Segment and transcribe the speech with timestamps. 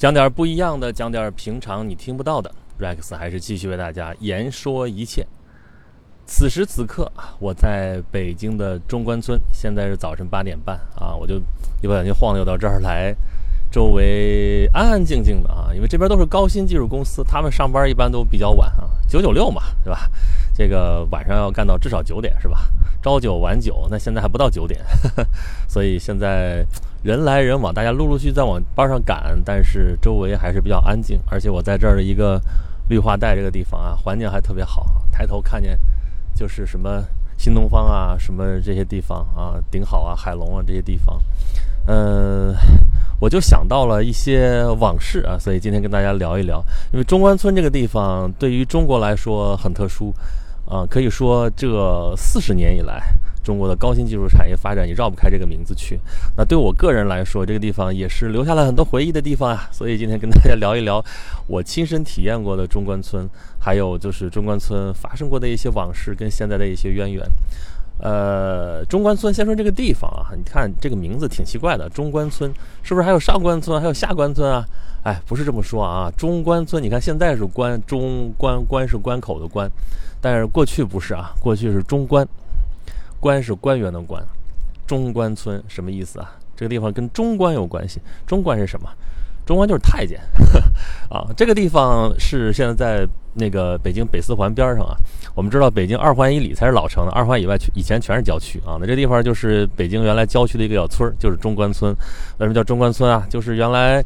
[0.00, 2.50] 讲点不一样的，讲点平常你听不到的。
[2.80, 5.26] Rex 还是继续为大家言说一切。
[6.24, 11.34] 此时此刻，我在北京的中关村，现在是早晨八点半啊，我就
[11.82, 13.14] 一不小心晃悠到这儿来，
[13.70, 20.10] 周围安安静静的啊，因为这边都是高新技术公司，他们上班一般都比较晚啊，九九六嘛，对吧？
[20.54, 22.60] 这个晚上要干到至少九点是吧？
[23.02, 24.80] 朝九晚九，那现在还不到九点，
[25.66, 26.64] 所以现在
[27.02, 32.40] 人来人往，大家陆陆续续在往班上赶，但是周围还是比较安静，而且我在这儿的一个
[32.88, 35.78] 绿化带这个地方啊，环境还特别好，抬头看见
[36.34, 37.02] 就是什么
[37.38, 41.22] 新东方啊，什么这些地方啊，顶好啊，海龙啊这些地方，
[41.86, 42.54] 嗯，
[43.18, 46.62] 我就想到了一些往事啊，所以今天跟大家聊一聊，
[46.92, 50.14] 因为中关村这个地方对于中国来说很特殊。
[50.70, 53.02] 啊，可以说这四十年以来，
[53.42, 55.98] 中国的高新技术产业发展也绕不开这个名字去。
[56.36, 59.68] 那对我个人来说，这个地方也是留下了很多回忆的地方啊。
[59.72, 61.04] 所以今天跟大家聊一聊
[61.48, 67.26] 我亲身体验过的中关村，还有就是中关村发生过的一些往事跟现在的一些渊源。
[68.02, 74.64] 呃，中关村，先说这个地方啊，你看这个名字挺奇怪的，中关村是不是还有上关村，还有下关村啊？
[75.02, 79.70] 哎，不是这么说啊，中关村，你看现在是关中关，关是关口的关。
[80.20, 82.26] 但是过去不是啊，过去是中关，
[83.18, 84.22] 关是官员的官，
[84.86, 86.32] 中关村什么意思啊？
[86.56, 88.00] 这个地方跟中官有关系。
[88.26, 88.88] 中官是什么？
[89.46, 90.20] 中官就是太监
[91.08, 91.26] 啊。
[91.34, 94.94] 这个地方是现在在那个北京北四环边上啊。
[95.40, 98.76] 我们知道北京二环以里才是老城，二环以外以前全是郊区啊。
[98.78, 101.90] 那这地方就是北京原来郊区的一个小村儿，就是中关村。
[102.36, 103.26] 为什么叫中关村啊？
[103.30, 104.04] 就是原来。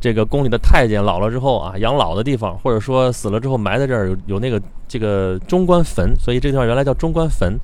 [0.00, 7.56] 这个宫里的太监老了之后啊，养老的地方，或者说死了之后埋在这儿有有那个这个中关坟，所以这地方原来叫中关坟，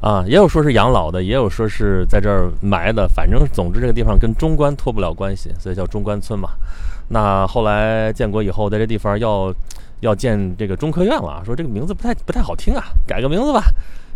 [0.00, 6.50] 啊，也有说是养老的，也有说是在这儿埋的，反正总之这个地方跟中关脱不了关系，所以叫中关村嘛。
[7.08, 9.52] 那后来建国以后，在这地方要
[10.02, 13.62] 要建这个中科院了啊，说这个名字不太不太好听啊，改个名字吧，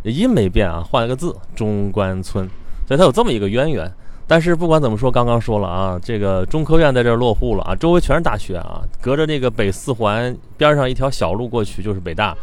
[0.02, 2.48] 音没变啊，换了个字中关村，
[2.86, 3.90] 所以它有这么一个渊源。
[4.28, 12.36] 但是不管怎么说，刚刚说了啊，这个中科院在这儿落户了啊，周围全是大学啊，隔着那个北四环边上一条小路过去就是北大，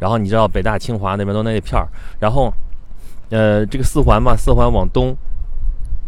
[0.00, 1.86] 然后你知道北大、清华那边都那一片儿，
[2.18, 2.52] 然后，
[3.30, 5.16] 呃，这个四环嘛，四环往东，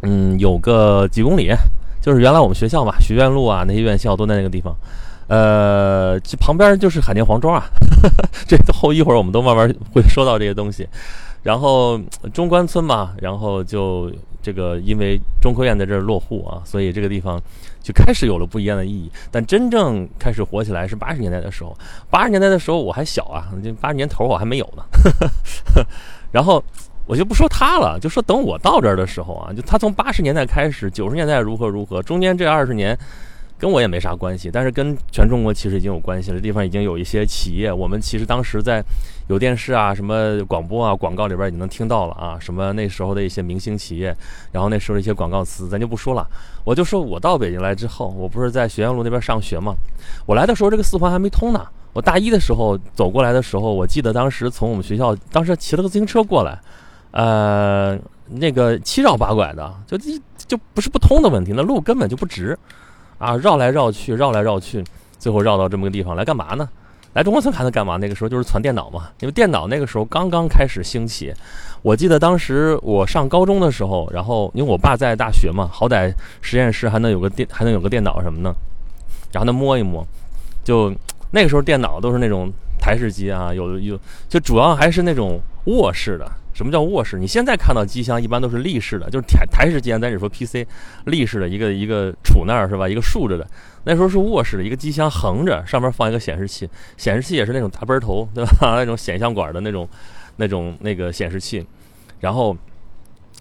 [0.03, 1.53] 嗯，有个几公里，
[2.03, 4.75] 就是原来我们学校嘛，学院路啊，那些院校都在那个地方，
[5.30, 7.64] 呃，这旁边就是海淀黄庄啊，
[8.46, 10.86] 这后一会儿我们都慢慢会说到这些东西，
[11.42, 11.98] 然后
[12.34, 14.12] 中关村嘛，然后就。
[14.42, 17.38] 这个因为中科院在这儿落户啊，所以这个地方
[17.82, 19.12] 就开始有了不一样的意义。
[19.30, 21.76] 但真正开始火起来是八十年代的时候。
[22.08, 23.52] 八十年代的时候我还小啊，
[23.82, 24.82] 八十年头我还没有呢。
[26.32, 26.64] 然后
[27.04, 32.98] 我就不说他了，就说等我到这儿的时候啊，就他从八十年代开始，九十年代如何如何，中间这二十年。
[33.60, 36.37] 跟我也没啥关系，但是跟全中国其实已经有关系了。
[36.38, 38.82] 这地方已经有一些企业，我们其实当时在
[39.28, 42.38] 有电视啊、什么广播啊、广告里边已经能听到了啊。
[42.41, 44.16] 什么那时候的一些明星企业，
[44.50, 46.26] 然后那时候的一些广告词，咱就不说了。
[46.65, 49.75] 我就说我到北京来之后，我不是在学院路那边上学吗？
[50.25, 51.62] 我来的时候这个四环还没通呢。
[51.92, 56.59] 我大一的时候走过来的时候，我记得当时从我们学校当时骑了个自行车过来，
[57.10, 59.98] 呃，那个七绕八拐的，就
[60.47, 62.59] 就不是不通的问题，那路根本就不直。
[63.20, 64.82] 啊，绕来绕去，绕来绕去，
[65.19, 66.66] 最后绕到这么个地方来干嘛呢？
[67.12, 67.98] 来中关村看它干嘛？
[67.98, 71.30] 那个时候就是攒电脑嘛，因为电脑那个时候刚刚开始兴起。
[71.82, 76.10] 我记得当时我上高中的时候，然后因为我爸在大学嘛，好歹
[76.41, 78.54] 实验室还能有个电，还能有个电脑什么的，
[79.32, 80.03] 然后他摸一摸，
[80.64, 80.91] 就
[81.30, 83.98] 那个时候电脑都是那种台式机啊，有有，
[84.28, 86.26] 就主要还是那种卧式的。
[86.53, 87.19] 什么叫卧式？
[87.19, 90.66] 你现在看到机箱一般都是立式的，就是台台式机，咱只说 PC，
[91.06, 92.88] 立式的一个一个杵那儿是吧？
[92.88, 93.47] 一个竖着的。
[93.84, 98.75] 那时候是卧式的一个机箱横着，上面放一个显示器，显示器也是那种大奔头，对吧？
[98.77, 99.89] 那种显像管的那种，
[100.37, 101.66] 那种那个显示器。
[102.19, 102.55] 然后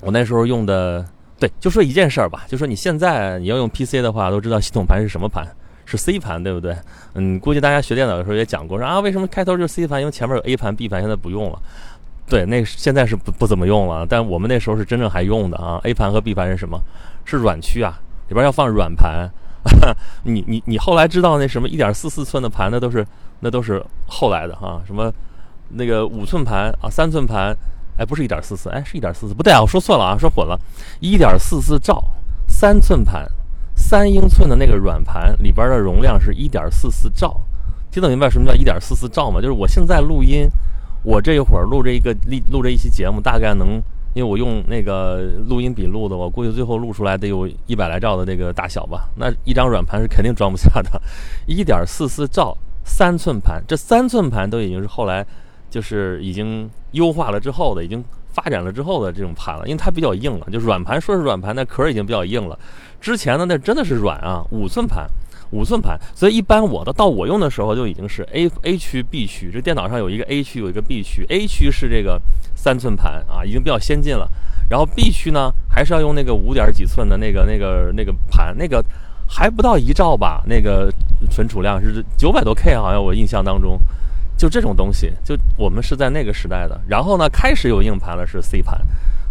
[0.02, 1.06] 我那时候用的，
[1.38, 5.46] 对，就说一件事儿吧，就说你现在你要用 PC 的话，都知道系统盘是什么盘，
[5.86, 6.74] 是 C 盘，对不对？
[7.16, 10.00] 嗯，估计大家学电脑的时候也讲过，说啊，为什么开头就是 C 盘？
[10.00, 11.62] 因为前面有 A 盘、B 盘，现在不用了。
[12.30, 15.80] 对，那现在是不不怎么用了，但我们那时候是真正还用的啊。
[15.84, 16.80] A 盘和 B 盘是什么？
[17.26, 19.28] 是软区啊，里边要放软盘。
[20.24, 23.06] 你你你后来知道那什么一点四四寸的盘，那都是
[23.40, 24.80] 那都是后来的啊。
[24.86, 25.12] 什么
[25.70, 27.56] 那个五寸盘啊，三寸盘，
[27.98, 30.58] 哎，不是一点四四，哎，是一点四四，不对啊，我说错了啊，说混了。
[31.00, 32.04] 一点四四兆，
[32.48, 33.28] 三寸盘，
[33.76, 37.42] 三英寸的那个软盘里边的容量是一点四四兆。
[37.92, 39.42] 听得明白什么叫一点四四兆吗？
[39.42, 40.48] 就是我现在录音。
[41.04, 43.82] 我这一会儿录这一个录录这一期节目，大概能
[44.14, 49.10] 因为我用那个录音笔录的，我估计最后录出来得有一百来兆的那个大小吧。
[49.16, 51.02] 那一张软盘是肯定装不下的，
[51.48, 55.26] 一点四四兆三寸盘，这三寸盘都已经是后来
[55.70, 58.04] 就是已经优化了之后的，已经
[58.34, 60.48] 发展了之后的这种盘了，因为它比较硬了。
[60.52, 62.58] 就软盘说是软盘，那壳已经比较硬了。
[63.00, 65.08] 之前的那真的是软啊，五寸盘。
[65.52, 72.22] 五寸盘，所以一般我的到我用的时候就已经是 A A 区 B 区，这电脑上有一个 A 区有一个 B 区，A 区是这个
[72.56, 74.30] 三寸盘啊，已经比较先进了。
[74.70, 78.86] 然后 B 区呢，还是要用那个五点几寸的那个那个那个盘，那个
[79.28, 80.94] 还不到一兆吧，那个
[81.32, 83.80] 存储量是九百多 K，好像我印象当中，
[84.38, 86.80] 就这种东西，就我们是在那个时代的。
[86.88, 88.80] 然后呢，开始有硬盘了，是 C 盘，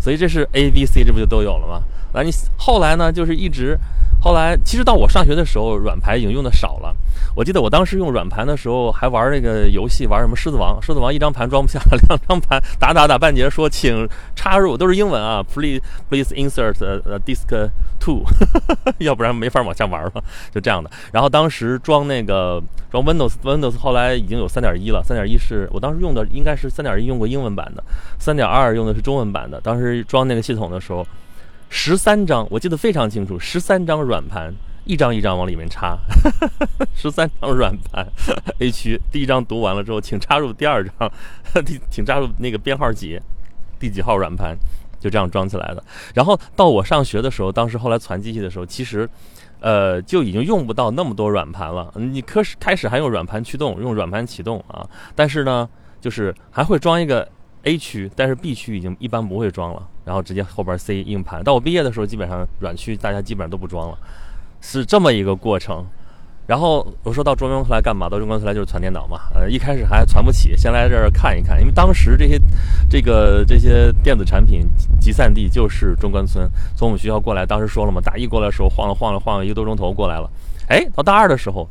[0.01, 1.83] 所以这是 A、B、C，这不就都有了吗？
[2.13, 3.79] 那你后来呢，就是一直。
[4.21, 6.97] 后来，其实到我上学的时候，软排已经用的少了。
[7.35, 10.79] 我记得我当时用软盘的时候，还玩那个游戏，玩什么《狮子王》。
[10.87, 17.47] 《狮子王》一张盘装不下，两张盘打打打半截，说请插入，都是英文啊， Please Please insert a disk
[18.01, 18.23] two，
[18.99, 20.13] 要不然没法往下玩了，
[20.53, 20.91] 就这样的。
[21.13, 27.83] 然后当时装那个装 Windows，Windows 后来已经有三点一了，三点一是我当时用的应该是三点一用过英文版的，
[28.19, 29.61] 三点二用的是中文版的。
[29.61, 31.07] 当时装那个系统的时候。
[31.71, 34.51] 十三张，我记得非常清楚，十三张软盘，
[34.89, 35.99] 一张一张往里面插，
[36.95, 38.05] 十三张软盘
[38.59, 41.13] ，A 区第一张读完了之后，请插入第二张，
[41.63, 43.21] 第请插入那个编号几，
[43.79, 44.57] 第几号软盘，
[44.99, 45.85] 就这样装起来的。
[46.15, 49.07] 然后到我上学的时候，当时后来传机器的时候，其实，
[49.61, 51.93] 呃，就已经用不到那么多软盘了。
[51.95, 55.69] 你开始开始还用软盘驱动，用软盘启动啊，但是呢，
[56.01, 57.29] 就是还会装一个。
[57.65, 61.43] A 区，但是 B 区已经一般不会装了，然后直接后边 C 硬盘。
[61.43, 63.99] 到我毕业的时候，基本上软区大家基本上都不装了，
[64.61, 65.85] 是这么一个过程。
[66.47, 68.09] 然后我说到中关村来干嘛？
[68.09, 69.21] 到中关村来就是传电脑嘛。
[69.35, 72.41] 呃，一开始还传不起，先来这儿看一看，因为当时这些
[72.89, 74.67] 这个这些电子产品
[74.99, 76.51] 集散地就是中关村。
[76.75, 80.31] 从我们学校过来，当时说了嘛，大一过来的时候晃了晃了晃了一个多钟头过来了。
[80.69, 81.69] 哎，到大二的时候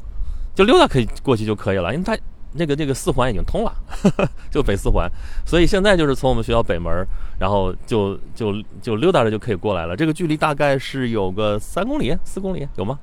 [0.53, 2.15] 就溜达可以过去就可以了，因为它。
[2.53, 3.73] 那个那个四环已经通了，
[4.49, 5.09] 就北四环，
[5.45, 7.05] 所以现在就是从我们学校北门，
[7.39, 9.95] 然后就就就溜达着就可以过来了。
[9.95, 12.99] 这个距离大概是有个三公里、四公里有吗？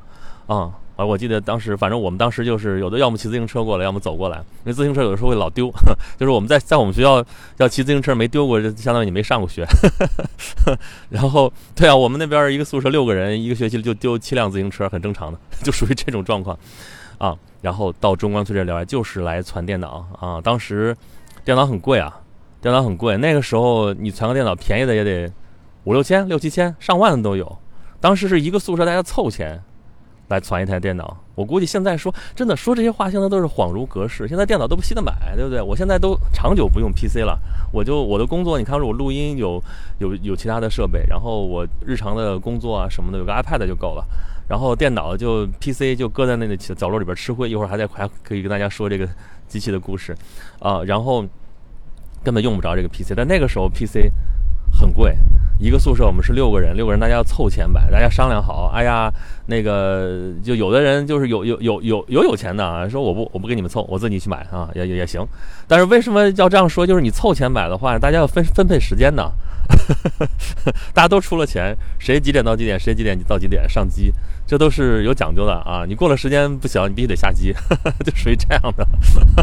[0.47, 1.05] 啊啊！
[1.05, 4.37] 我记得当时，反正我们当时就是有的要么骑自行车过来，要么走过来。
[4.39, 5.73] 因为自行车有的时候会老丢，
[6.17, 7.25] 就是我们在在我们学校
[7.57, 9.67] 要骑自行车没丢过，就相当于你没上过学。
[11.11, 16.57] 然后对啊，我们那边一个宿舍六个人，一个学期就丢七辆自行车，很正常的，就属于这种状况
[17.25, 17.37] 啊。
[17.65, 20.39] 然后到中关村这来就是来攒电脑啊！
[20.39, 20.95] 当时
[21.47, 22.21] 电脑很贵啊，
[22.61, 23.17] 电脑很贵。
[23.17, 25.33] 那个时候你传个电脑，便宜的也得
[25.85, 27.59] 五六千、六七千、上万的都有。
[28.03, 29.59] 当时是一个宿舍大家凑钱
[30.29, 31.17] 来攒一台电脑。
[31.35, 34.29] 我估计现在说真的说这些话，现在都是恍如隔世。
[34.29, 35.63] 现在电脑都不稀得买，对不对？
[35.63, 37.41] 我现在都长久不用 PC 了。
[37.73, 39.59] 我就我的工作，你看，我录音有
[40.01, 44.05] 有有其他的设备，然后我日常的工作啊什么的，有个 iPad 就够了。
[44.49, 49.09] 然后电脑就 PC 就搁在那个角落里边吃灰，一会儿还在还可以跟大家说这个
[49.49, 50.15] 机器的故事，
[50.61, 51.25] 啊，然后
[52.23, 53.15] 根本用不着这个 PC。
[53.17, 54.11] 但那个时候 PC
[54.73, 55.17] 很贵，
[55.59, 59.11] 一个宿舍我们是六个人，六个人大家要凑钱买，大家商量好，哎呀，
[59.47, 65.27] 那个就有的人就是有有有有有有钱的啊，说我不我不给你们凑，我自己去买啊，也也也行。
[65.67, 66.87] 但是为什么要这样说？
[66.87, 69.33] 就是你凑钱买的话，大家要分分配时间呢。
[70.93, 74.13] 大家都出了钱，谁几点到几点，谁几点到几点上机，
[74.47, 75.85] 这都是有讲究的啊！
[75.89, 77.55] 你过了时间不行，你必须得下机，
[78.05, 78.87] 就属于这样的。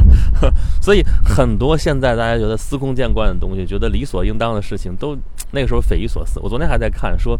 [0.79, 5.17] 所以很多现在大家觉得司空见惯的东西，觉得理所应当的事情，都
[5.51, 6.39] 那个时候匪夷所思。
[6.39, 7.35] 我昨天还在看说，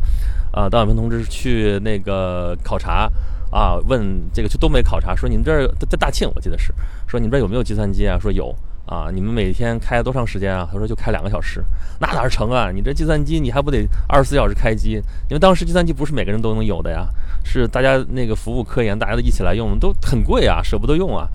[0.51, 3.11] 啊，邓小平同志去那个考察
[3.51, 6.73] 啊，问这个去东北考察，说你们这儿在大庆，我记得是
[7.07, 8.17] 说你们这儿有没有计算机啊？
[8.19, 8.55] 说有。
[8.87, 10.67] 啊，你们每天开多长时间啊？
[10.69, 11.63] 他说就开两个小时，
[11.99, 12.71] 那哪成啊？
[12.73, 14.93] 你这计算机你还不得二十四小时开机？
[15.29, 17.07] 因为当时计算机不是每个人都能有的呀，
[17.43, 21.27] 是大家那个服务科研，大家都一起来用，都很贵啊，舍不得用啊，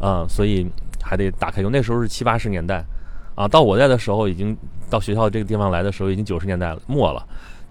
[0.00, 0.66] 啊，所以
[1.02, 1.70] 还得打开用。
[1.70, 2.84] 那时候是七八十年代，
[3.34, 4.56] 啊，到我在的时候已经
[4.90, 7.24] 到学校这个地方来的时候已经九十年代末了。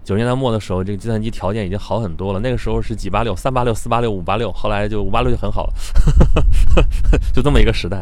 [0.04, 2.40] 九十年代末的时候，这个计算机条件已经好很多了。
[2.40, 5.74] 那个时候是几八六、三八六、四八六、五八六，后来就五八六就很好了，
[7.32, 7.98] 就这么一个时代。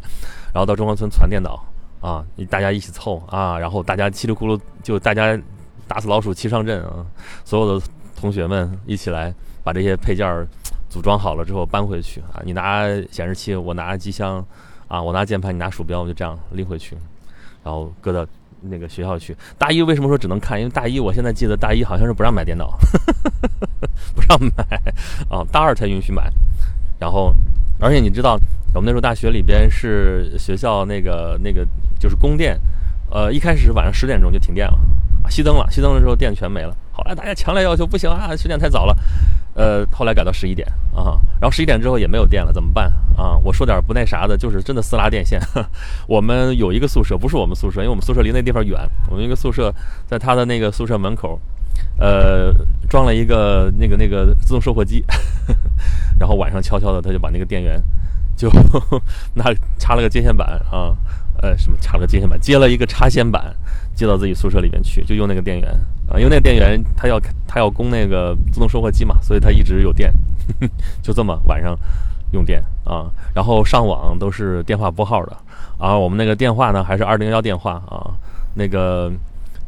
[0.51, 1.63] 然后到中关村传电脑
[2.01, 5.39] 啊，大家一起凑啊，然后大家稀里咕噜就大家
[5.87, 7.05] 打死老鼠齐上阵啊，
[7.45, 7.87] 所有的
[8.19, 9.35] 同学们一起来
[9.71, 10.27] 把这些配件
[10.89, 14.45] 组装好了之后搬回去啊，你拿显示器，我拿机箱
[14.89, 16.97] 啊，我拿键盘，你拿鼠标，我就这样拎回去，
[17.62, 18.27] 然后搁到
[18.62, 19.37] 那个学校去。
[19.57, 20.59] 大一为什么说只能看？
[20.59, 22.77] 因为大一我现在记得大一好像是不让买电脑，
[24.12, 24.65] 不让买
[25.31, 26.29] 啊，大二才允许买。
[26.99, 27.33] 然后，
[27.79, 28.37] 而且你知道，
[28.75, 31.65] 我们那时候大学里边是学校那个那个
[32.00, 32.61] 就是供电，
[33.09, 34.77] 呃，一开始是晚上十点钟就停电了
[35.29, 36.77] 熄灯了，熄灯了之后电全没了。
[36.91, 38.97] 后来大家强烈要求不行啊，十点太早了。
[39.61, 43.37] 呃，后来改到十一点啊，然后十一点之后也没有电了，怎么办啊？
[43.45, 45.38] 我说点不那啥的，就是真的私拉电线。
[46.09, 48.81] 我们有一个宿舍，不是我们宿舍，因为我们宿舍离那地方远。
[49.11, 49.71] 我们一个宿舍
[50.07, 51.38] 在他的那个宿舍门口，
[51.99, 52.55] 呃，
[52.88, 55.05] 装了一个那个那个自动售货机，
[56.19, 57.79] 然后晚上悄悄的他就把那个电源
[58.35, 58.50] 就
[59.35, 59.45] 那
[59.79, 60.97] 插了个接线板啊。
[61.43, 63.55] 呃，什么插了个接线板，接了一个插线板，
[63.95, 65.71] 接到自己宿舍里面去，就用那个电源。
[66.09, 70.13] 啊，因为那个电源它要它要供那个自动售货机嘛，所以它一直有电，
[71.03, 71.79] 就这么晚上
[72.33, 72.63] 用电。
[72.85, 75.37] 啊，然后上网都是电话拨号的，
[75.79, 78.11] 啊，我们那个电话呢还是二零幺电话啊，
[78.55, 79.13] 那个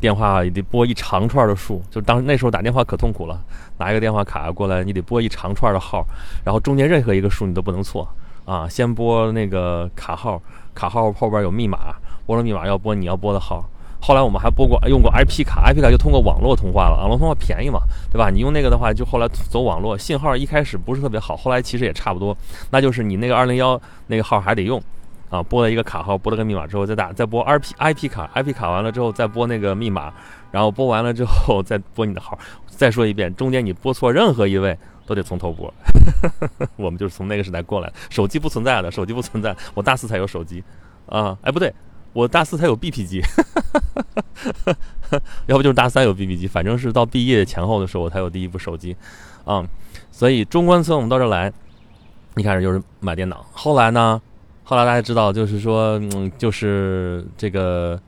[0.00, 3.40] 电话也得拨一长串的数，就当那时候打电话可痛苦了，
[3.78, 6.04] 拿一个电话卡过来，你得拨一长串的号，
[6.44, 8.08] 然后中间任何一个数你都不能错。
[8.44, 10.40] 啊，先拨那个卡号。
[10.74, 11.94] 卡号后边有密码，
[12.24, 13.62] 拨了密码要拨你要拨的号。
[14.00, 17.80] 后来我们还拨过用过 IP 卡，IP 卡就通过网络通话了，网络通话便宜嘛，
[18.10, 18.30] 对吧？
[18.30, 22.36] 你用那个的话，就后来走网络，信号一开始不是特别好，后来其实也差不多。
[22.70, 24.82] 那就是你那个二零幺那个号还得用，
[25.28, 30.12] 啊，拨了一个卡号，拨了个密码之后再打，再拨 IP IP 卡，IP 卡完了之后再拨那个密码，
[30.50, 32.36] 然后拨完了之后 再拨你的号。
[32.66, 34.76] 再说一遍，中间你拨错任何一位。
[35.06, 35.72] 都得从头播，
[36.76, 40.62] 我们就是从那个时代过来，手机不存在的，手机不存在，我大四才有手机，
[41.06, 41.72] 啊，哎不对，
[42.12, 43.20] 我大四才有 BP 机，
[45.46, 48.96] 要不就是大三有 BP 机，反正是到毕业前后的时候我才有第一部手机，
[49.44, 49.64] 啊，
[50.10, 51.52] 所以中关村我们到这来，
[52.36, 54.20] 一开始就是买电脑，后来呢，
[54.62, 58.00] 后来大家知道就是说，嗯，就是这个，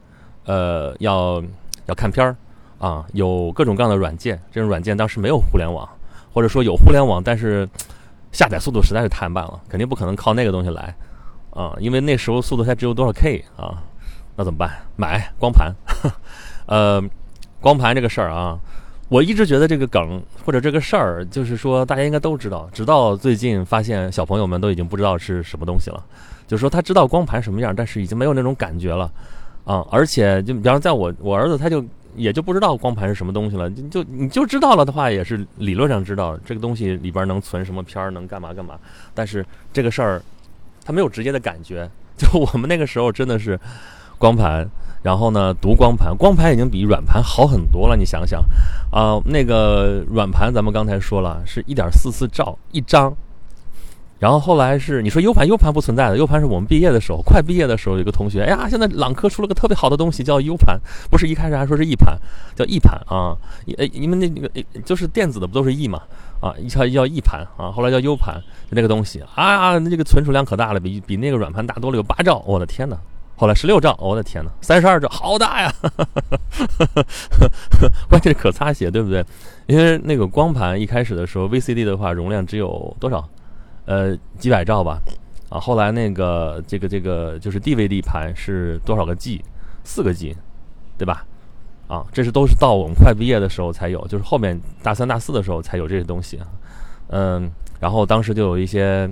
[0.44, 1.42] 呃，要
[1.86, 2.36] 要看片儿，
[2.78, 5.88] 啊，有各种各样的软件，这种软件当时没有互联网。
[6.34, 7.66] 或者说有互联网，但是
[8.32, 10.92] 下载速度实在是太慢了，肯定不可能靠那个东西来
[11.50, 11.72] 啊！
[11.78, 13.80] 因为那时候速度才只有多少 K 啊？
[14.34, 14.68] 那怎么办？
[14.96, 15.72] 买光盘。
[16.66, 17.00] 呃，
[17.60, 18.58] 光盘这个事儿啊，
[19.08, 26.04] 我一直觉得这个梗或者这个事儿，就是说大家应该都知道，直到最近发现小朋友们都已经不知道是什么东西了。
[26.48, 29.08] 就是说他知道光盘什么样，但是已经没有那种感觉了
[29.64, 29.86] 啊！
[29.88, 31.84] 而且就比方在我我儿子他就。
[32.16, 38.78] 也就不知道光盘是什么东西了，就你就知道了的话，也是理论上知道这个东西里边能存什么片儿，能干嘛干嘛。
[39.12, 40.23] 但是这个事儿，
[40.85, 41.88] 他没有直接的感觉。
[42.16, 43.59] 就我们那个时候真的是
[44.18, 44.68] 光盘，
[45.02, 47.97] 然后呢读光盘，光盘已经比软盘好很多了。
[47.97, 48.42] 你想想
[48.92, 53.14] 啊，那个软盘咱们刚才说了是一点四四兆一张。
[54.24, 62.18] 然后后来是你说 U 盘，U 盘不存在的，U 盘是我们毕业的时候，快毕业的时候，有个同学，哎呀，现在朗科出了个特别好的东西，叫 U 盘，不是一开始还说是 E 盘，
[62.56, 63.36] 叫 E 盘啊，
[63.76, 64.48] 呃，因为那那个
[64.82, 66.00] 就是电子的不都是 E 嘛，
[66.40, 72.96] 啊，一叫叫 E 盘啊，后来叫 U 盘，那个东西啊，那这个存储量可大了，比比那个软盘大多了，有八兆，我的天哪，
[73.36, 75.70] 后来十六兆，我的天哪，三十二兆，好大呀，
[78.08, 79.22] 关键是可擦写，对不对？
[79.66, 83.22] 因为那个光盘一开始的时候，VCD 的话容量只有多少？
[83.86, 84.98] 呃，几百兆吧，
[85.50, 89.44] 啊，后来那个这个这个就是 DVD 盘是多少个 G？
[89.84, 90.34] 四个 G，
[90.96, 91.26] 对吧？
[91.86, 96.40] 啊，这是都是到我们快毕业的时候才有，就是后面大三大四的时候才有这些东西。
[97.08, 99.06] 嗯，然后当时就有一些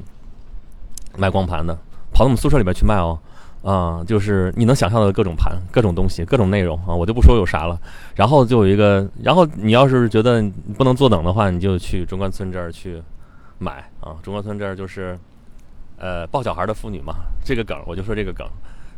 [1.18, 1.74] 卖光盘的，
[2.10, 3.18] 跑到我们宿舍里面去卖哦，
[3.62, 7.78] 啊，就是你能想象的各种盘、各种东西、各种内容啊，我就不说有啥了。
[8.14, 10.42] 然后就有一个，然后你要是觉得
[10.78, 13.02] 不能坐等的话，你就去中关村这儿去。
[13.62, 14.18] 买啊！
[14.22, 15.16] 中关村这儿就是，
[15.96, 17.14] 呃，抱小孩的妇女嘛。
[17.44, 18.46] 这个梗我就说这个梗。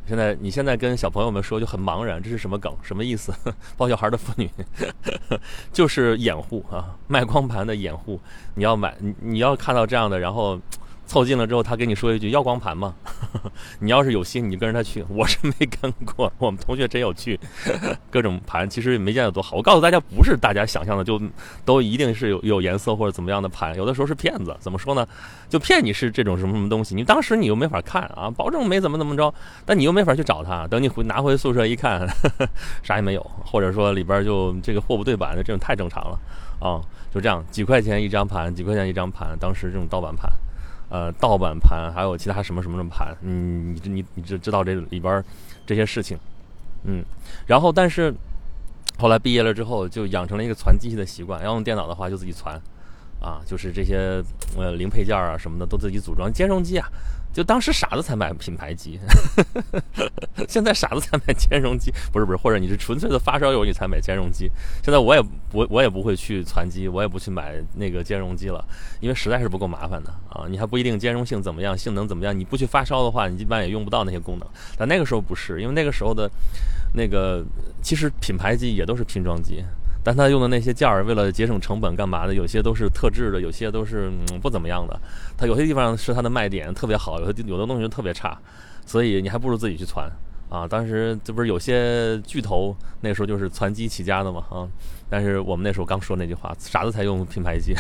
[0.07, 2.75] 现在你现在跟小朋友们说就很茫然，这是什么梗？
[2.83, 3.33] 什么意思？
[3.77, 4.51] 抱小孩的妇女
[5.73, 8.19] 就是掩护啊，卖光盘的掩护。
[8.55, 10.59] 你要买，你你要看到这样的，然后。
[11.07, 12.95] 凑近了之后，他跟你说一句要光盘吗？
[13.79, 15.05] 你要是有心，你就跟着他去。
[15.09, 17.39] 我是没跟过，我们同学真有去，
[18.11, 19.57] 各种盘其实也没见得多好。
[19.57, 21.21] 我告诉大家，不是大家想象的就
[21.65, 24.57] 都一定是有有颜色或者怎么样的盘，有的时候是骗子。
[24.59, 25.07] 怎么说呢？
[25.49, 29.33] 就骗你是这种什么什么东西，你当时你又没法看啊，保证没怎么怎么着，
[29.65, 30.67] 但你又没法去找他。
[30.67, 32.07] 等你回拿回宿舍一看，
[32.83, 36.19] 啥也没有，或者说里边就这个货不对版的这种太正常了
[36.59, 36.81] 啊。
[37.13, 40.29] 就这样，几块钱一张盘，几块钱一张盘，当时这种盗版盘。
[40.95, 45.25] 呃，盗版盘还有其他什么什么什么盘，嗯，你你你知知道这里边
[45.67, 46.17] 这些事情，
[46.85, 47.03] 嗯，
[47.49, 48.15] 然后但是
[48.97, 52.63] 后来毕业了之后，就养成了一个攒机器的习惯，要用电脑的话就自己攒，
[53.21, 54.23] 啊，就是这些
[54.57, 56.87] 呃零配件啊什么的都自己组装，兼容机啊。
[57.35, 59.01] 就当时傻子才买品牌机，
[60.49, 64.49] 现在傻子才买兼容机，不是不是，或者你是纯粹的发烧友你才买兼容机。
[64.85, 68.65] 现在我也不我也不会去攒机，我也不去买那个兼容机了，
[69.01, 70.47] 因为实在是不够麻烦的啊！
[70.49, 74.49] 你还不一定兼容性怎么样，性能怎么样，你不去发烧的话，你一般也用不到那些功能。
[74.79, 76.31] 但那个时候不是，因为那个时候的
[76.95, 77.45] 那个
[77.83, 79.65] 其实品牌机也都是拼装机，
[80.05, 82.35] 但他用的那些件儿，为了节省成本干嘛的？
[82.35, 85.01] 有些都是特制的，有些都是嗯不怎么样的。
[85.37, 88.39] 他有些地方是他的卖点特别好，有的有的东西特别差，
[88.85, 90.09] 所以你还不如自己去攒。
[90.51, 94.69] 啊，当时这不是有些巨头那时候就是攒机起家的嘛啊，
[95.15, 97.73] 但是我们那时候刚说那句话，傻子才用品牌机，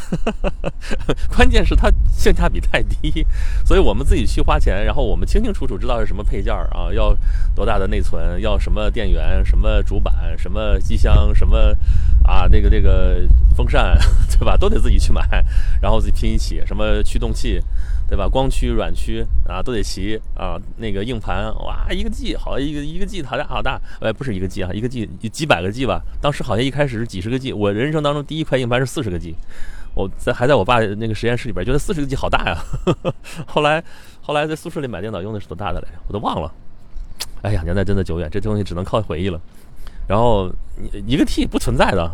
[1.34, 3.26] 关键是它性价比太低，
[3.64, 7.12] 所以我们自己去花钱，然后我们清清楚楚知道是什么配件儿啊，要
[7.52, 11.76] 多大的内存，要什么电源，什么主板，什么机箱，什么
[12.22, 13.26] 啊那个那个
[13.56, 13.98] 风扇，
[14.38, 14.56] 对吧？
[14.56, 15.44] 都得自己去买，
[15.82, 17.60] 然后自己拼一起，什么驱动器。
[18.06, 18.28] 对吧？
[18.28, 20.60] 光驱、软驱啊，都得齐啊。
[20.76, 23.80] 那个硬盘，哇，一个 G，好一个一个 G，好大好大。
[23.98, 26.02] 哎，不是一个 G 啊，一个 G 几百个 G 吧。
[26.20, 27.52] 当时好像一开始是几十个 G。
[27.52, 29.34] 我人生当中第一块硬盘是四十个 G，
[29.94, 32.56] 我在还在我爸那个实验室里边，觉得四十个 G 好大呀。
[33.48, 33.82] 后来
[34.20, 35.94] 后来在宿舍里买电脑用的是多大的来着？
[36.06, 36.52] 我都忘了。
[37.42, 39.40] 哎呀，年代真的久远，这东西只能靠回忆了。
[40.06, 40.50] 然后
[41.06, 42.10] 一个 T 不存在的，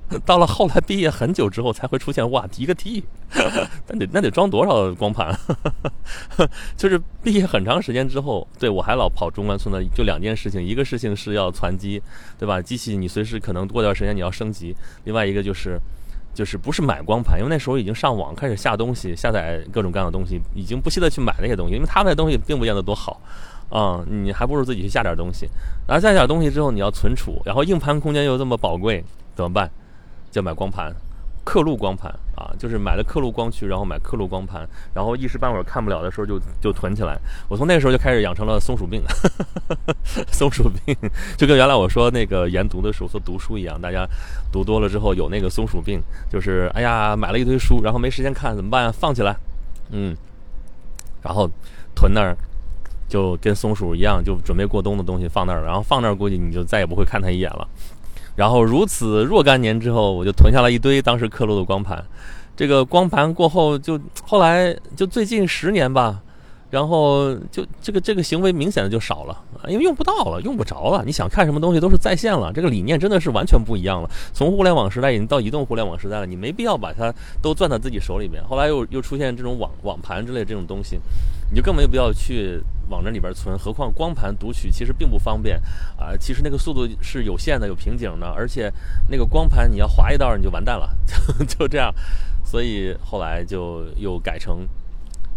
[0.24, 3.02] 到了后来毕业很久之后才会出现哇一个 T，
[3.88, 5.36] 那得那得装多少光盘？
[6.76, 12.02] 就是毕业很长时间之后，对我还老跑中关村的，就两件事情，一个事情是要攒机，
[12.38, 12.60] 对吧？
[12.60, 15.78] 机器你随时可能过段时间你要升级，另外一个就是
[16.34, 23.20] 就是不是买光盘，因为那时候已经上网开始下东西，下载各种各样的东西，已经不惜得去买那些东西，因为他们的东西并不见得多好。
[23.70, 25.48] 啊，你还不如自己去下点东西，
[25.88, 29.02] 然后下点东西之后你要存储，然后硬盘空间又这么宝贵，
[29.34, 29.70] 怎么办？
[30.32, 30.92] 就买光盘，
[31.44, 37.18] 刻录光盘啊，就是买了刻录光驱，然后买刻录光盘，然后一时半会儿看不了的时候就就囤起来。
[37.48, 39.02] 我从那个时候就开始养成了松鼠病，
[40.32, 40.96] 松鼠病
[41.36, 44.08] 就跟原来我说那个研读的时候说读书一样，大家
[44.50, 48.90] 读多了之后有那个松鼠病，就是哎呀买了一堆书，然后没时间看怎么办？
[48.90, 49.36] 放起来，
[49.90, 50.16] 嗯，
[51.22, 51.48] 然后
[51.94, 52.34] 囤那儿。
[53.08, 57.68] 就跟松鼠一样，就准备过冬的东西放那儿，然后放那儿，估计你就再也不会看它一眼了。
[58.34, 62.02] 然后如此若干年之后，我就囤下了一堆当时刻录的光盘。
[62.54, 66.20] 这个光盘过后，就后来就最近十年吧，
[66.70, 71.02] 然后就这个这个行为明显的就少了，因为用不到了，用不着了。
[71.04, 74.10] 你想看什么东西都是在线了，这个理念真的是完全不一样了。
[74.34, 78.42] 从互联网时代已经到移动互联网时代了，你没必要把它都攥在自己手里面。
[78.44, 80.98] 后来又又出现这种网网盘之类这种东西，
[81.52, 82.60] 你就更没有必要去。
[82.90, 85.56] 往那里边存，何况光盘读取其实并不方便
[85.96, 86.14] 啊。
[86.20, 88.70] 其实那个速度是有限的，有瓶颈的，而且
[89.08, 91.94] 那个光盘你要划一道你就完蛋了， 就就这样。
[92.44, 94.68] 所以后来就又改成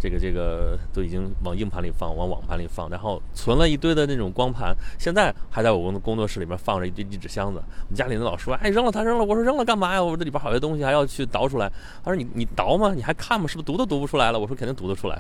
[0.05, 7.57] 这个这个都已经往硬盘里放，往网盘里放，然后存了一堆的那种光盘，现在还在我工工作室里边放着一堆一纸箱子。
[7.57, 9.25] 我们家里人老说，哎，扔了它扔了。
[9.25, 10.03] 我说扔了干嘛呀？
[10.03, 11.67] 我说这里边好些东西还要去倒出来。
[12.03, 12.93] 他说你你倒吗？
[12.93, 13.47] 你还看吗？
[13.47, 14.39] 是不是读都读不出来了？
[14.39, 15.19] 我说肯定读得出来。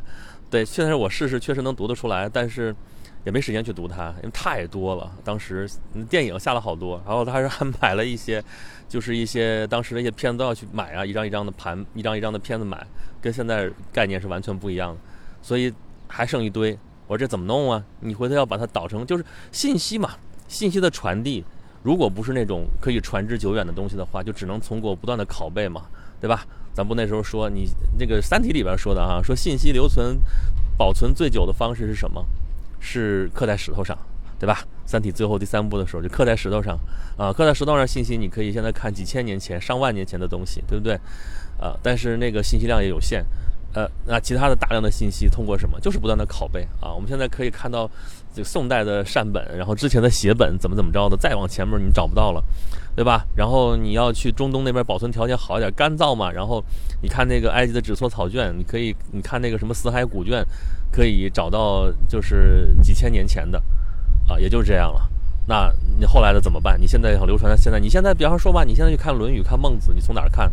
[0.51, 2.75] 对，现在我试试，确实能读得出来，但是
[3.23, 5.11] 也没时间去读它，因为太多了。
[5.23, 5.67] 当时
[6.07, 8.43] 电影下了好多，然后他还买了一些，
[8.87, 12.85] 就是一些当时那些片子都要去买啊，一张一张的盘，一张一张的片子买，
[13.25, 15.01] 跟现在概念是完全不一样的，
[15.41, 15.73] 所以
[16.07, 16.77] 还剩一堆。
[17.07, 17.83] 我说这怎么弄啊？
[18.01, 20.11] 你回头要把它导成就是信息嘛，
[20.47, 21.43] 信息的传递，
[21.81, 25.87] 如果不是那种可以传之久远的东西的话，就只能通过不断的拷贝嘛，
[26.21, 26.45] 对吧？
[26.71, 30.19] 咱不那时候说你那个《三体》里边说的啊，说信息留存、
[30.77, 32.23] 保存最久的方式是什么？
[32.79, 33.97] 是刻在石头上，
[34.37, 34.59] 对吧？
[34.85, 36.77] 《三体》最后第三部的时候就刻在石头上
[37.17, 40.99] 啊，刻在石头上信息你可以现在看几千年前、上万年前的东西，对不对？
[41.59, 43.25] 啊，但是那个信息量也有限。
[43.73, 45.77] 呃，那其他的大量的信息通过什么？
[45.81, 46.93] 就是不断的拷贝啊。
[46.93, 47.85] 我们现在可以看到
[48.33, 52.41] 这个宋代的善本，然后之前的写本怎么怎么着的，再往前面你找不到了，
[52.95, 53.25] 对吧？
[53.35, 56.31] 然后你要去中东那边保存条件好一点，干燥嘛。
[56.31, 56.63] 然后
[57.01, 60.41] 你看那个埃及的纸错草卷，你可以你看那个什么死海古卷，
[60.89, 63.61] 可以找到就是几千年前的
[64.29, 65.11] 啊，也就是这样了。
[65.47, 66.79] 那你后来的怎么办？
[66.79, 70.49] 你现在要流传到现在，你现在比方说吧，你现在去看《论语》看《孟子》，你从哪儿看？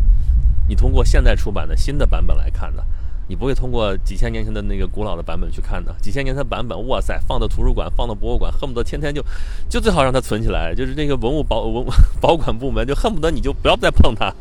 [0.72, 2.82] 你通过现在出版的新的版本来看的。
[3.28, 9.22] 你不会通过几千年前的那个古老的版本去看的，几千年前的版本，哇塞，放到图书馆，放到博物馆，恨不得天天就，
[9.68, 11.86] 就最好让它存起来，就是那个文物保文
[12.20, 14.34] 保管部门就恨不得你就不要再碰它，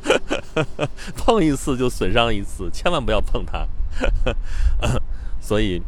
[1.15, 3.67] 碰一次就损伤一次，千万不要碰它。
[5.41, 5.81] 所以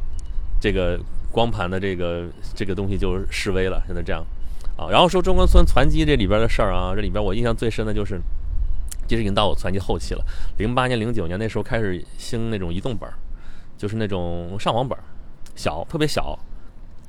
[0.61, 0.99] 这个
[1.31, 4.23] 光盘的这个这个东西就示威了，现在这样
[4.77, 4.87] 啊。
[4.89, 8.21] 然后说中关村攒机这里边的事儿啊，这里边我印象最深的就是。
[9.07, 10.25] 其实已经到我攒机后期了，
[10.57, 13.13] 零八年、零九年那时候开始兴那种移动本儿，
[13.77, 15.03] 就是那种上网本儿，
[15.55, 16.37] 小，特别小，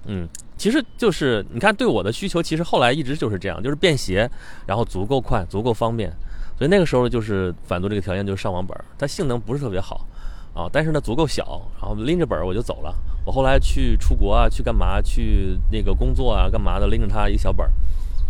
[0.06, 4.30] 嗯，其实就是你看对我的需求，其实后来一直就是这样，就是便携，
[4.66, 6.10] 然后足够快、足够方便，
[6.58, 10.06] 所以那个时候就是反读这个条件就是上网本儿，它性能不是特别好
[10.54, 12.94] 啊，但是呢足够小，然后拎着本儿我就走了。
[13.26, 15.00] 我后来去出国啊，去干嘛？
[15.00, 16.86] 去那个工作啊，干嘛的？
[16.88, 17.72] 拎着它一小本儿，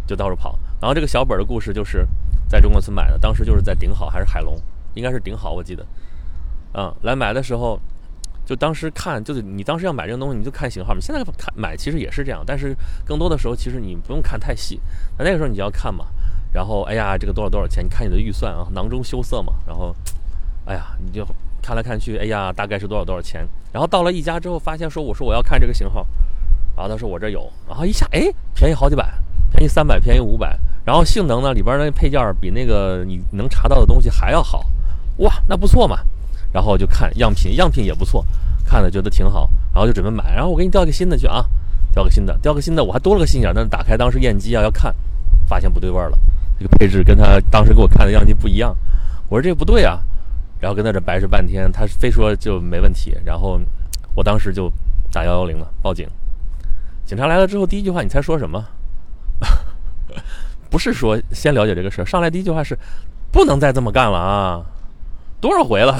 [0.06, 0.56] 就到处跑。
[0.80, 2.06] 然后这个小本儿的故事就是
[2.48, 4.60] 在中关村买的，当时就是在顶好还是海龙，
[4.94, 5.84] 应该是顶好，我记得。
[6.74, 7.78] 嗯，来买的时候，
[8.44, 10.92] 就当时看，就是你当时要买这个东西，你就看型号。
[10.94, 14.80] 嘛现在看买其实也是这样，但是更多的时候其实你不用看太细。
[15.16, 16.06] 那那个时候你就要看嘛，
[16.52, 17.84] 然后哎呀，这个多少多少钱？
[17.84, 19.54] 你看你的预算啊，囊中羞涩嘛。
[19.66, 19.94] 然后，
[20.64, 21.26] 哎呀，你就
[21.62, 23.48] 看来看去，哎呀，大概是多少多少钱？
[23.72, 26.06] 然后到了一家之后，发现说我说我要看这个型号，
[26.76, 29.12] 然后他说我这有，然后一下哎，便宜好几百，
[29.50, 30.58] 便宜三百，便宜五百。
[30.84, 34.64] 然后性能呢，里边那配件比那个你能查到的东西还要好，
[35.18, 35.98] 哇，那不错嘛。
[36.52, 38.24] 然后就看样品，样品也不错，
[38.64, 40.32] 看了觉得挺好，然后就准备买。
[40.34, 41.44] 然后我给你调个新的去啊，
[41.92, 43.50] 调个新的，调个新的，我还多了个心眼。
[43.52, 44.94] 那打开当时验机啊，要看，
[45.48, 46.18] 发现不对味儿了，
[46.58, 48.76] 这个配置跟他当时给我看的样机不一样。
[49.28, 49.98] 我说这不对啊，
[50.60, 53.16] 然后跟他这白扯半天，他非说就没问题。
[53.24, 53.60] 然后
[54.14, 54.72] 我当时就
[55.10, 56.06] 打幺幺零了，报警。
[57.04, 58.64] 警察来了之后，第一句话你猜说什么？
[60.74, 62.76] 不是说先了解这个事儿，上来第一句话是
[63.30, 64.60] 不能再这么干了啊。
[65.40, 65.96] 多少回了，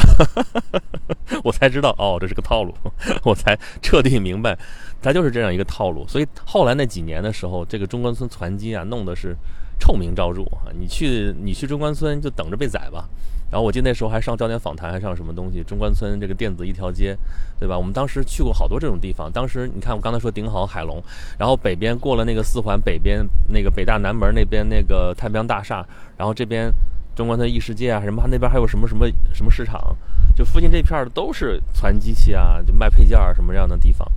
[1.45, 2.75] 我才知道哦，这是个套路，
[3.23, 4.59] 我才彻底明白，
[5.01, 6.05] 它就是这样一个套路。
[6.09, 9.37] 所以后来那几年的时候，这个中关村攒金啊，弄的是
[9.79, 10.75] 臭名昭著啊。
[10.77, 13.09] 你去你去中关村就等着被宰吧。
[13.55, 15.63] 然后我记得那时候还上焦点访谈，还上什么东西？
[15.63, 17.17] 中关村这个电子一条街，
[17.61, 17.79] 对吧？
[17.79, 19.31] 我们当时去过好多这种地方。
[19.31, 21.01] 当时你看，我刚才说顶好海龙，
[21.39, 25.87] 然后北边过了那个四环北边那个北大南门那边那个太平洋大厦，
[26.17, 26.75] 然后这边。
[27.15, 29.97] 中关村异世界啊，什么那边还有什么什么什么市场？
[30.35, 34.11] 就附近这片儿都是攒机器啊，就卖配件儿什么这样的地方。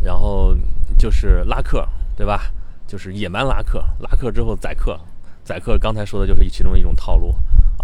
[0.00, 0.56] 然后
[0.96, 2.52] 就是拉客，对吧？
[2.86, 4.96] 就是野蛮拉客，拉客之后宰客，
[5.42, 5.76] 宰客。
[5.76, 7.34] 刚才说的就是其中一种套路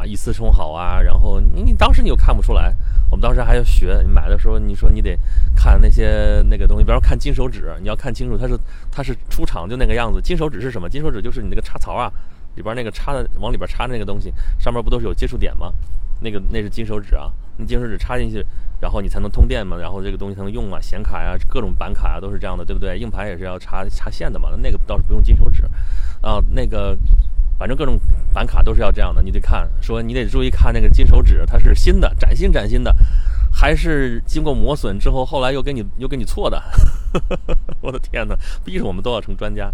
[0.00, 1.00] 啊，以次充好啊。
[1.00, 2.74] 然后你你当时你又看不出来，
[3.10, 4.02] 我们当时还要学。
[4.02, 5.18] 你买的时候你说你得
[5.54, 8.58] 看那些那个东西，比方说看金手指，你要看清楚它是
[8.90, 10.20] 它是出厂就那个样子。
[10.20, 10.88] 金手指是什么？
[10.88, 12.10] 金手指就是你那个插槽啊。
[12.56, 15.72] 里边那个插的往里边插的那个东西，上面不都是有接触点吗？
[16.20, 18.44] 那个那是金手指啊，你金手指插进去，
[18.80, 22.98] 然后你才能通电嘛，然后这个东西才能用啊，显卡呀，各种板卡啊都是这样的，对不对？
[22.98, 25.62] 硬盘也是要插插线的嘛，那个倒是不用金手指，
[26.20, 26.98] 啊，那个
[27.60, 28.00] 反正各种
[28.32, 32.96] 板卡都是要这样的，你得看，说你得注意看那个金手指，它是新的，崭新崭新的。
[33.52, 36.62] 还是经过磨损之后，后来又给你又给你错的，
[37.82, 38.34] 我的天哪！
[38.64, 39.66] 逼着我们都要成专家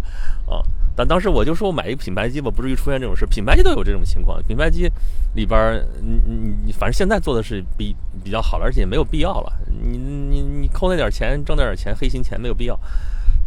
[0.45, 0.61] 啊！
[0.95, 3.25] 但当时我就说我买一个品牌机吧，不至于出现这种事。
[3.25, 4.91] 品牌机都有这种情况，品牌机
[5.35, 9.53] 里边儿，你你你，反正现在做的是比比较好了，而且也没有必要了。
[9.81, 12.77] 你你你扣那点钱，挣那点钱，黑心钱没有必要。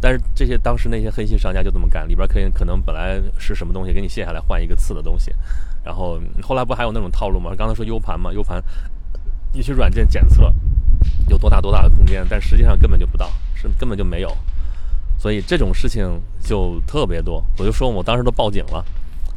[0.01, 5.31] 但是这些当时那些黑心商家就这么干，里边可以可能本来是什么东西，给你卸下来换一个次的东西，
[5.83, 7.51] 然后后来不还有那种套路吗？
[7.57, 8.61] 刚才说 U 盘嘛，U 盘。
[9.53, 10.53] 你去软件检测
[11.27, 14.33] 有多大多大的空间，但实际上根本就不到，是根本就没有，
[15.19, 16.07] 所以这种事情
[16.41, 17.43] 就特别多。
[17.57, 18.85] 我就说我当时都报警了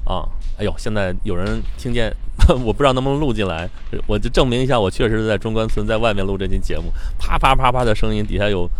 [0.05, 0.23] 啊！
[0.57, 2.15] 哎呦，现在有人听见，
[2.65, 3.69] 我不知道能不能录进来，
[4.07, 8.71] 我就证明一下，我确实是在中关村，在外面录这期节目，啪啪啪啪的声音，底下有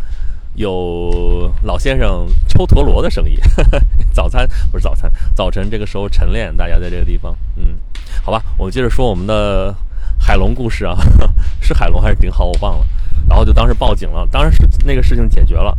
[0.55, 3.37] 有老先生抽陀螺的声音。
[4.13, 7.77] 早餐不是早餐，早晨这个时候晨练，大家在这个地方，嗯，
[8.23, 9.75] 好吧，我们接着说我们的。
[10.17, 10.97] 海龙故事啊，
[11.61, 12.87] 是海龙还是顶好我忘了，
[13.29, 15.77] 然后就当时报警了，当然是那个事情解决了，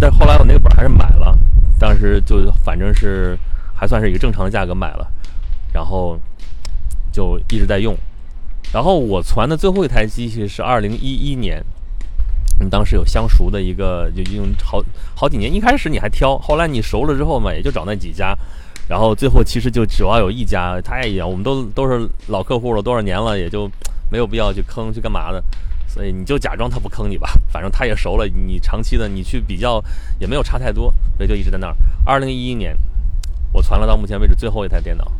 [0.00, 1.38] 但后来我那个本还是买了，
[1.78, 3.38] 当时就反正是
[3.74, 5.06] 还算是一个正常的价格买了，
[5.72, 6.18] 然后
[7.12, 7.96] 就一直在用，
[8.72, 11.62] 然后我传的最后一台机器是二零一一年，
[12.58, 14.82] 你当时有相熟的一个就用好
[15.14, 18.36] 好几年，一开始你还挑，后来你熟了之后嘛，也就找那几家。
[18.88, 23.68] 然后最后其实就主要有一家，他也一样，我们都都是老客户了，多少年了，也就
[24.10, 25.42] 没有必要去坑去干嘛的，
[25.88, 29.82] 所以你就假装他不坑你吧，反正他也熟了，你长期的你去比较
[30.20, 31.76] 也没有差太多，所以就一直在那儿。
[32.04, 32.78] 二零一一年，
[33.52, 35.10] 我传了到目前为止最后一台电脑，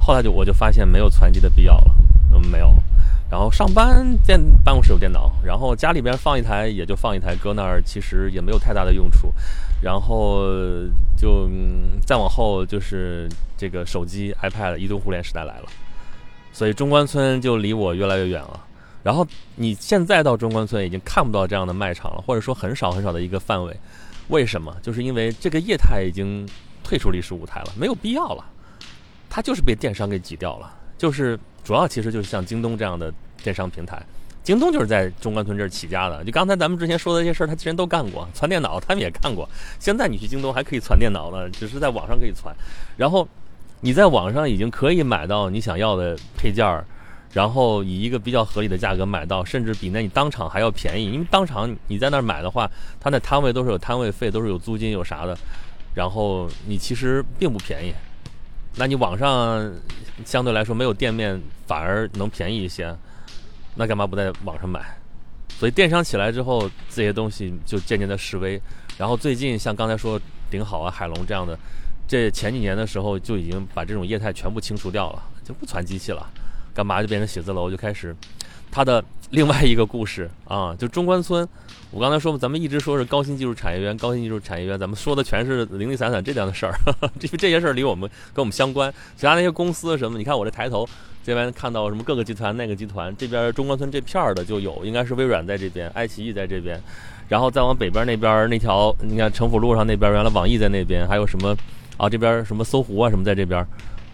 [0.00, 1.94] 后来就我就发现没有传机的必要了，
[2.32, 2.74] 嗯，没有。
[3.34, 9.34] 然后上班电办公室有电脑，然后家里边放一台也就放一台，搁那儿其实也没有太大的用处。
[9.82, 10.44] 然后
[11.16, 11.50] 就
[12.06, 15.66] 再往后就是这个手机、iPad、移动互联时代来了，
[16.52, 18.64] 所以中关村就离我越来越远了。
[19.02, 23.76] 然后你现在到中关村已经看不到这样的卖场了，或者说很少很少的一个范围。
[24.28, 24.72] 为什么？
[24.80, 26.48] 就是因为这个业态已经
[26.84, 28.44] 退出历史舞台了，没有必要了。
[29.28, 30.72] 它就是被电商给挤掉了。
[30.96, 33.12] 就是主要其实就是像京东这样的
[33.44, 34.02] 电商平台。
[34.42, 38.28] 京东就是在中关村这儿起家的，就刚才咱们之前说的这些事儿，他之前都干过。
[38.34, 42.54] 传电脑他们也干过，现在你去京东还可以传电脑了，只是在网上可以传。
[42.96, 43.26] 然后
[43.80, 46.84] 你在网上已经可以买到你想要的配件儿，
[47.32, 51.10] 然后以一个比较合理的价格买到，甚至比那你当场还要便宜。
[51.10, 55.36] 因为当场你在那儿买的话，他那摊位都是有摊位费，都是有租金有啥的。
[55.94, 57.94] 然后你其实并不便宜。
[58.76, 59.72] 那你网上
[60.24, 62.94] 相对来说没有店面反而能便宜一些，
[63.76, 64.80] 那干嘛不在网上买？
[65.48, 68.60] 所以电商起来之后，这些东西就渐渐的式微。
[68.98, 71.58] 然后最近像刚才说顶好啊、海龙这样的，
[72.06, 76.28] 这前几年的时候就已经把这种业态全部清除掉了，就不传机器了，
[76.74, 78.14] 干嘛就变成写字楼就开始。
[78.70, 81.48] 它的另外一个故事啊，就中关村。
[81.94, 86.74] 我刚才说，咱们一直说是高新技术产业园，高新技术产业园，咱们说的全是零零散散这样的事儿，
[87.20, 88.92] 这这些事儿离我们跟我们相关。
[89.16, 90.84] 其他那些公司什么，你看我这抬头
[91.24, 96.76] 这边看到什么各个集团，那个集团这边中关村这片儿的就有，应该是微软在这边，爱奇艺在这边，
[97.28, 101.56] 然后再往北边那边那条，你看城府路上那边，原来网易在那边，还有什么
[101.96, 103.64] 啊这边什么搜狐啊什么在这边。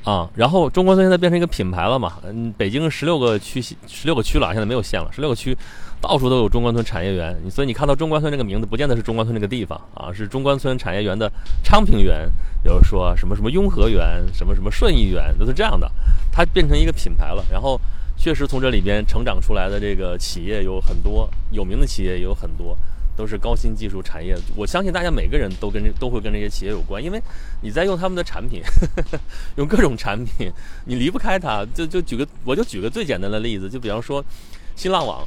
[0.04, 2.14] 啊，然后中关村现在变成一个品牌了嘛？
[2.24, 5.56] 嗯，北京十六个区，十六个区了，现在没有县了，十六个区，
[6.00, 7.36] 到处都有中关村产业园。
[7.50, 11.30] 所以你看到中关村这个名字，不见得是中关村这个地方啊，是中关村产业园的
[11.62, 12.30] 昌平园，
[12.62, 15.90] 比如说什么什么雍和园，什么什么顺义园，都是这样的。
[16.32, 17.78] 它变成一个品牌了，然后
[18.16, 22.74] 确实从这里边成长出来的这个企业有很多，有名的企业也有很多。
[23.20, 27.20] 都是高新技术产业，我相信大家每个人都跟都会跟这些企业有关，因为
[27.61, 28.62] 你在用他们的产品，
[29.56, 30.50] 用各种产品，
[30.87, 31.66] 你离不开它。
[31.74, 34.24] 就就举个，我就举个最简单的例子，就比方说，
[34.74, 35.22] 新浪网，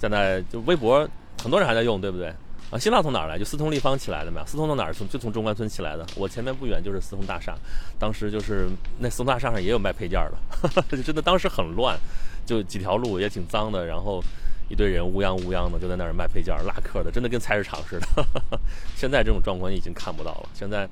[0.00, 1.00] 现在就微博，
[1.42, 2.32] 很多人还在用，对不对？
[2.70, 3.36] 啊，新浪从哪儿来？
[3.36, 4.44] 就四通立方起来的嘛。
[4.46, 4.94] 四通从哪儿？
[4.94, 6.06] 从就从中关村起来的。
[6.14, 7.56] 我前面不远就是四通大厦，
[7.98, 8.68] 当时就是
[9.00, 11.98] 那四通大厦上也有卖配件的， 就真的当时很乱，
[12.46, 14.22] 就几条路也挺脏的，然后。
[14.68, 18.26] 一堆人乌泱乌泱的就在那儿卖配件、拉客的，真的跟菜市场似的。
[18.96, 20.48] 现在这种状况已经看不到了。
[20.52, 20.88] 现在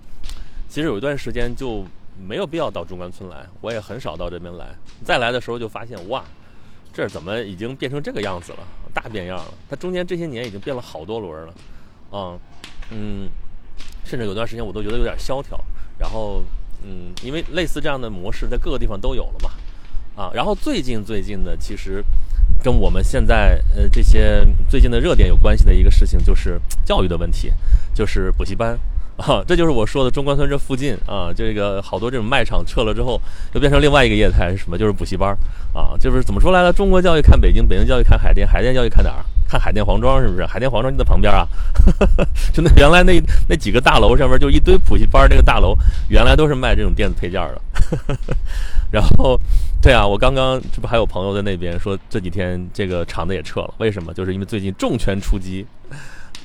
[0.68, 1.84] 其实有一段时间就
[2.16, 4.66] 没有必要到中关村来，我也很少到这边来。
[5.02, 6.24] 再来的时候就发现，哇，
[6.92, 8.58] 这怎么已经变成这个样子了？
[8.94, 9.52] 大变样了。
[9.68, 11.54] 它中间这些年已经变了好多轮了，
[12.16, 12.38] 啊，
[12.90, 13.28] 嗯，
[14.04, 15.60] 甚至有段时间我都觉得有点萧条。
[15.98, 16.44] 然后，
[16.84, 19.50] 嗯，因为类似这样的模式在各个地方都有了嘛，
[20.22, 22.04] 啊，然后最近最近的其实。
[22.64, 27.52] 跟我们现在呃这些最近的热点有关系的一个事情，就是教育的问题，
[27.92, 28.74] 就是补习班
[29.18, 33.20] 啊，这就是我说的中关村这附近啊，这个好多这种卖场撤了之后，
[33.52, 34.78] 又变成另外一个业态是什么？
[34.78, 35.36] 就是补习班
[35.74, 36.72] 啊，就是怎么说来了？
[36.72, 39.22] 中国教育看北京，北京教育看海淀，海淀教育看哪儿？
[39.46, 40.46] 看海淀黄庄是不是？
[40.46, 41.46] 海淀黄庄就在旁边啊，
[42.50, 45.76] 就那原来那那几个大楼上面就一堆补习班，这个大楼
[46.08, 47.60] 原来都是卖这种电子配件的，
[48.90, 49.38] 然后。
[49.84, 54.14] 对啊，我刚刚这不还有朋友在那边说这几天这个厂子也撤了，为什么？
[54.14, 55.66] 就是因为最近重拳出击。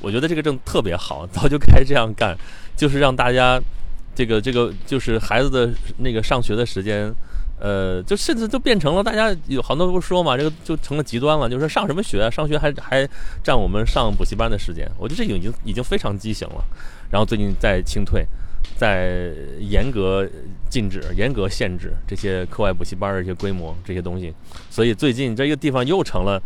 [0.02, 2.38] 我觉得这个政特别好，早就该这样干，
[2.76, 3.58] 就是让大家
[4.14, 7.10] 这个这个就是孩子的那个上学的时间，
[7.62, 13.08] 呃，就甚至就变成了大家有好多不说嘛，这个就成了极端了，就是上什么学，上学还还
[13.42, 14.86] 占我们上补习班的时间。
[14.98, 16.62] 我觉得这已经已经非常畸形了。
[17.10, 18.28] 然后最近在清退。
[18.76, 20.28] 在严格
[20.70, 24.34] 禁止、严格限制这些课外补习班的一些规模、这些东西，
[24.70, 26.42] 所以最近这个地方又成了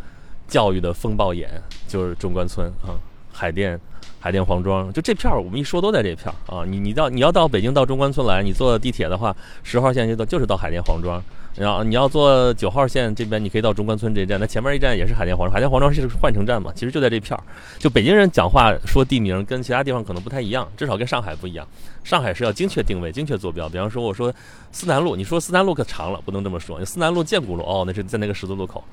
[0.47, 1.49] 教育的风暴眼，
[1.88, 2.97] 就是中关村啊、
[3.32, 3.80] 海淀、
[4.19, 6.65] 海淀黄庄，就这片儿，我们一说都在这片儿啊。
[6.65, 11.21] 你你到你要到北京到中关村来，你坐地铁的话，十号线就到就是到海淀黄庄。
[11.55, 14.39] 然后你要坐九号线这边，你可以到中关村这一站。
[14.39, 16.71] 那前面一站也是海淀黄庄，海淀黄庄是换乘站嘛？
[16.73, 17.43] 其实就在这片儿。
[17.77, 21.67] 就北京人讲话说地名跟其他地方可能不太一样，至少跟上海不一样。
[22.03, 23.69] 上海是要精确定位、精确坐标。
[23.69, 24.33] 比方说我说
[24.71, 26.83] 思南路，你说思南路可长了，不能这么说。
[26.83, 28.83] 思南路建国路哦，那是在那个十字路口。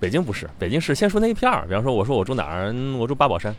[0.00, 1.66] 北京不是，北京是先说那一片儿。
[1.68, 2.74] 比方说我说我住哪儿？
[2.98, 3.54] 我住八宝山。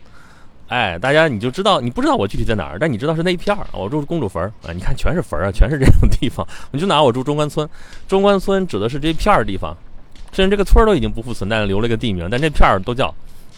[0.70, 3.66] 哎，大家你就知道，你不知道我具体在哪儿，但你知道是那一片儿。
[3.72, 6.48] 我住公主坟儿啊，你看全是坟儿啊，全是这种地方。
[6.72, 7.68] 你就拿我住中关村，
[8.08, 9.76] 中关村指的是这一片儿地方，
[10.32, 13.12] 甚至这个村儿都已经不复存在了，留了一个地名，但这片儿都叫，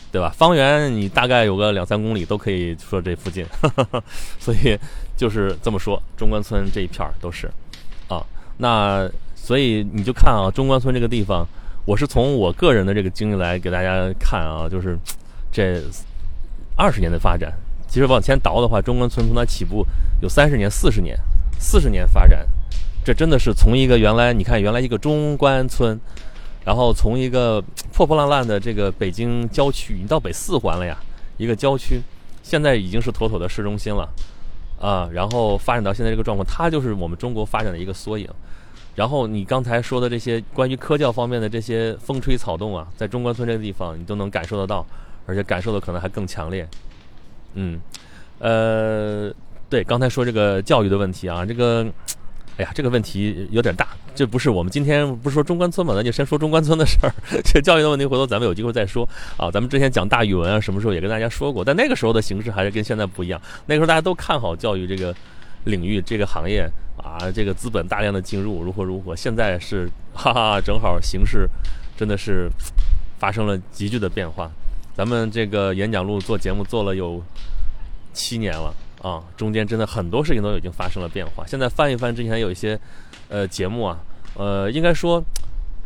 [0.10, 0.34] 对吧？
[0.38, 3.46] 方圆你大概有个两三公里都可以说这附近，
[4.40, 4.80] 所以
[5.18, 7.52] 就是这么说，中关村这一片儿都是
[8.08, 8.24] 啊。
[8.56, 11.46] 那所以你就看啊，中关村这个地方，
[11.84, 14.98] 我是从我个人的这个经历来给大家看啊，就是
[15.52, 15.84] 这。
[16.82, 17.54] 二十年的发展，
[17.88, 19.86] 其实往前倒的话，中关村从它起步
[20.20, 21.16] 有三十年、四十年、
[21.60, 22.44] 四十年发展，
[23.06, 26.00] 这真的是从一个原来你看原来一个中关村，
[26.66, 27.64] 然后从一个
[27.94, 30.98] 破破烂烂的这个北京郊区，你到北四环了呀，
[31.38, 32.02] 一个郊区，
[32.42, 34.10] 现在已经是妥妥的市中心了，
[34.82, 38.28] 啊，然后发展到现在这个状况，它就是我们中国发展的一个缩影。
[38.96, 44.84] 然后你刚才说的这些关于科教方面的这些风吹草动啊，在中关村这个地方，你都能感受得到。
[45.26, 46.68] 而且感受的可能还更强烈，
[47.54, 47.80] 嗯，
[48.40, 49.34] 呃，
[49.70, 51.86] 对，刚才说这个教育的问题啊，这个
[52.58, 57.14] 哎呀，这个问题有点大，这不是我们今天不是说中关村嘛，咱就先说中关村的事儿。
[57.46, 59.08] 这教育的问题，回头咱们有机会再说
[59.38, 59.50] 啊。
[59.50, 63.42] 咱们之前讲大语文啊，什么时候也跟大家说过，但那个时候的形式还是跟现在不一样。
[63.68, 65.16] 那个时候大家都看好教育这个
[65.64, 69.16] 领域、这个行业啊，这个资本大量的进入，如何如何。
[69.16, 71.48] 现在是哈哈，正好形势
[71.96, 72.50] 真的是
[73.18, 74.52] 发生了急剧的变化。
[74.96, 77.22] 咱们这个演讲录做节目做了有
[78.14, 78.74] 七年了。
[79.02, 81.44] 啊，中间真的很多事情都已经发生了变化。
[81.48, 82.80] 现在翻一翻之前有一些，
[83.30, 83.98] 呃，节目啊，
[84.36, 85.20] 呃，应该说，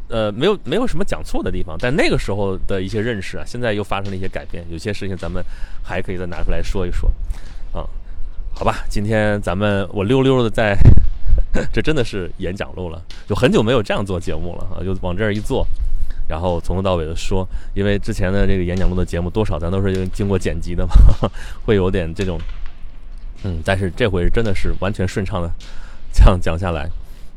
[0.10, 1.78] 呃，没有没有什么讲错的地方。
[1.80, 4.66] 但那个时候的一些认识啊，现在又发生了一些改变。
[4.70, 5.42] 有些事情咱们
[5.82, 7.10] 还可以再拿出来说一说。
[7.72, 7.88] 啊，
[8.54, 10.78] 好吧，今天咱们我溜溜的在，
[11.72, 15.66] 这真的是演讲录了，有很久没有这样做节目了啊，就往这儿一坐，
[16.28, 17.48] 然后从头到尾的说。
[17.74, 20.94] 因为之前的这个演讲录的节目，多少咱都是经过剪辑的嘛，
[21.66, 22.40] 会有点这种。
[23.44, 25.52] 嗯，但是这回真的是完全顺畅的，
[26.12, 26.90] 这样讲下来，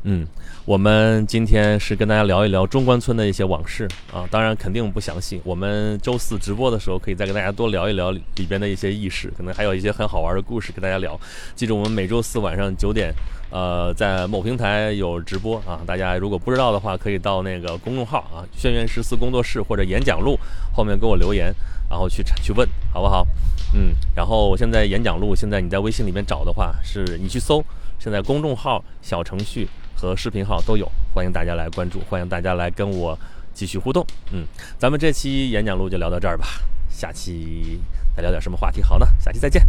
[0.03, 0.25] 嗯，
[0.65, 5.39] 我们今天是跟大家聊一聊中关村的一些往事啊，当然肯定不详细。
[5.43, 11.19] 我们周四直播的时候可以再跟大家多聊一聊里边的一些轶事，可能还有一些很好玩的故事跟大家聊。
[11.53, 13.13] 记住，我们每周四晚上九点，
[13.51, 20.39] 呃，在某平台有直播啊，大家如果不知道的话，可以到那个公众号啊“轩辕十四工作室”或者“演讲录”
[20.75, 21.53] 后面给我留言。
[21.89, 23.25] 然后去去问好不好？
[23.73, 27.65] 嗯，然后现在演讲录，现在你在微信里面找的话，是你去搜，
[27.97, 33.17] 现在公众号、小程序和视频号都有，欢迎大家来关注，欢迎大家来跟我
[33.55, 34.05] 继续互动。
[34.31, 34.45] 嗯，
[34.77, 36.45] 咱们这期演讲录就聊到这儿吧，
[36.89, 37.81] 下期
[38.15, 39.07] 再聊点什么话题好呢？
[39.19, 39.65] 下期再见。